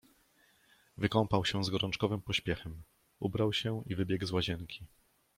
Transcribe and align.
Wykąpał 0.97 1.45
się 1.45 1.63
z 1.63 1.69
gorączkowym 1.69 2.21
pośpiechem, 2.21 2.81
ubrał 3.19 3.53
się 3.53 3.83
i 3.85 3.95
wybiegł 3.95 4.25
z 4.25 4.31
łazienki. 4.31 4.85